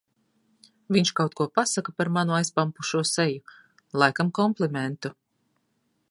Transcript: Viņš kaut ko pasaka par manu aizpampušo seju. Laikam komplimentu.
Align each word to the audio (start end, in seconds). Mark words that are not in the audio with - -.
Viņš 0.95 1.11
kaut 1.19 1.35
ko 1.41 1.45
pasaka 1.59 1.93
par 2.01 2.09
manu 2.15 2.37
aizpampušo 2.37 3.03
seju. 3.09 3.59
Laikam 4.05 4.33
komplimentu. 4.39 5.13